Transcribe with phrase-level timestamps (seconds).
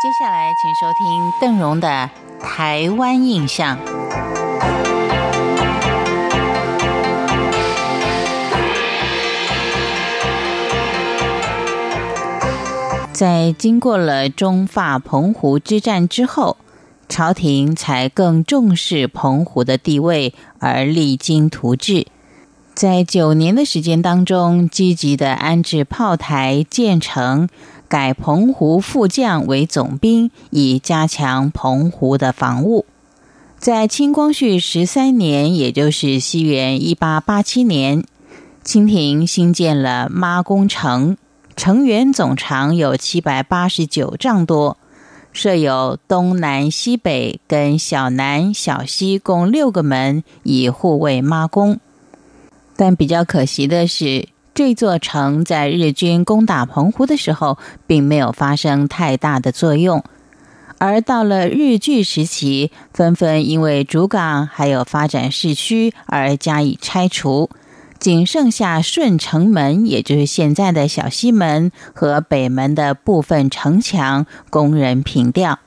[0.00, 2.08] 接下来，请收听邓荣的
[2.42, 3.76] 《台湾印象》。
[13.12, 16.56] 在经过了中法澎湖之战之后，
[17.06, 22.06] 朝廷才更重视澎湖的地位，而励精图治。
[22.80, 27.46] 在九年的时间当中，积极的安置炮台、建成。
[27.88, 32.86] 改澎湖副将为总兵，以加强澎湖的防务。
[33.58, 38.02] 在清光绪十三年，也就是西元一八八七年，
[38.64, 41.18] 清廷新建了妈宫城，
[41.54, 44.78] 城垣总长有七百八十九丈多，
[45.34, 51.78] 设有东南西北跟小南、小西共六个门，以护卫妈宫。
[52.80, 54.26] 但比较可惜的是。
[54.54, 60.02] 这座城在日军攻打澎湖的时候，并没有发生太大的作用，
[60.78, 67.48] 而到了日据时期，纷纷因为主港还有发展市区而加以拆除，
[67.98, 75.58] 仅剩下顺城门，也就是现在的小西门和北门的部分城墙供人凭吊。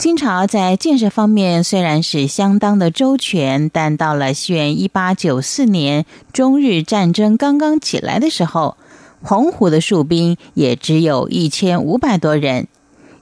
[0.00, 8.78] 清朝在建设方面虽然是相当的周全，但到了西元一八九四年，中日战争刚刚起来的时候，
[9.22, 12.66] 澎湖的戍兵也只有一千五百多人，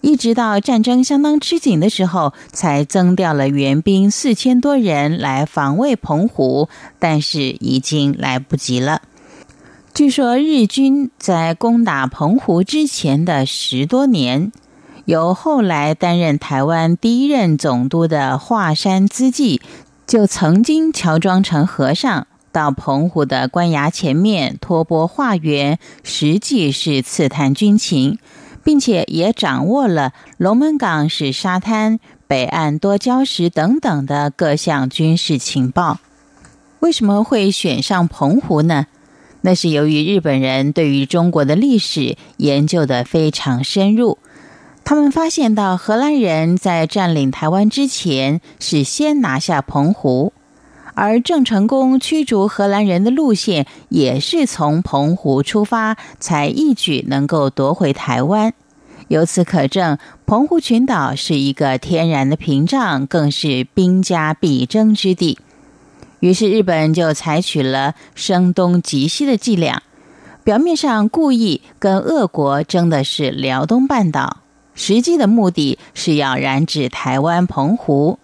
[0.03, 6.69] 一直到战争相当吃紧的时候，才增调了援兵四千多人来防卫澎湖，
[7.01, 9.03] 但是已经来不及了。
[9.93, 14.53] 据说日军在攻打澎湖之前的十多年。
[15.09, 19.63] 由后来担任台湾第一任总督的华山资纪，
[20.07, 28.19] 就曾经乔装成和尚到澎湖的官衙前面托钵化缘，实际是刺探军情，
[28.63, 36.01] 并且也掌握了龙门港是沙滩、北岸多礁石等等的各项军事情报。
[36.81, 38.87] 为什么会选上澎湖呢？
[39.41, 44.19] 那是由于日本人对于中国的历史研究的非常深入。
[44.89, 50.33] 他们发现到荷兰人在占领台湾之前是先拿下澎湖，
[50.95, 58.55] 而郑成功驱逐荷兰人的路线也是从澎湖出发，才一举能够夺回台湾。
[59.09, 65.39] 由此可证，澎湖群岛是一个天然的屏障，更是兵家必争之地。
[66.21, 69.83] 于是日本就采取了声东击西的伎俩，
[70.43, 74.39] 表面上故意跟俄国争的是辽东半岛。
[74.79, 78.21] 实际的目的是要染指台湾、澎湖，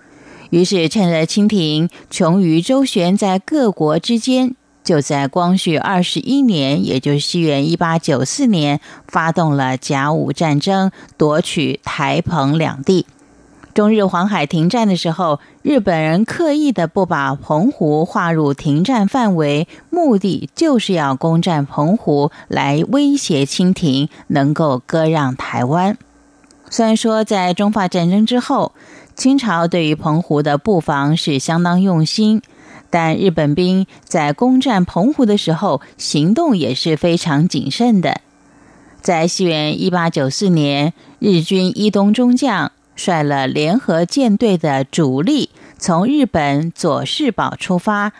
[0.51, 4.55] 于是趁着清廷穷于周旋在各国之间，
[4.85, 13.05] 就在光绪二十一年，也就是西元一八九四年，发动了甲午战争，夺取台澎两地。
[13.75, 25.99] 中日黄海停战的时候，日本人刻意的不把澎湖划入停战范围，目的就是要攻占澎湖，来威胁清廷能够割让台湾。
[26.75, 28.73] 虽然说在中法战争之后，
[29.15, 32.43] 清朝对于澎湖的布防是相当用心，
[32.91, 38.21] 但日本兵在攻占澎湖的时候，行动也是非常谨慎的。
[39.01, 48.11] 在西元一八九四年，日军伊东中将率了联合舰队的主力，从日本佐世保出发，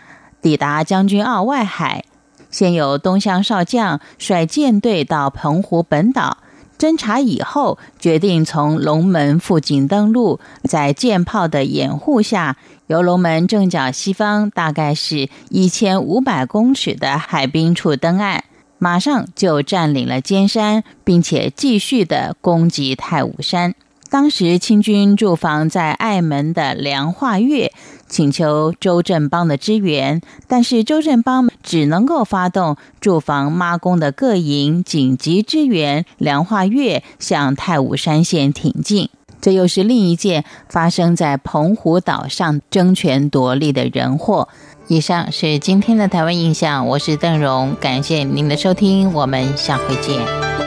[0.41, 2.05] 抵达将军澳外海，
[2.49, 6.37] 先有东乡少将率舰队到澎湖本岛。
[6.77, 18.43] 侦查以后，决定从龙门附近登陆，在舰炮的掩护下，由龙门正角西方大概是一千五百公尺的海滨处登岸，
[18.77, 23.73] 马上就占领了尖山，并且继续的攻击太武山。
[24.15, 27.73] 当时清军驻防在爱门的梁化月。
[28.07, 39.09] 请求周振邦的支援，但是周振邦只能够发动驻防妈宫的各营紧急支援梁化月向太武山县挺进。
[39.41, 44.47] 这又是另一件发生在澎湖岛上争权夺利的人祸。
[44.87, 50.64] 以上是今天的台湾印象，我是邓荣，感谢您的收听，我们下回见。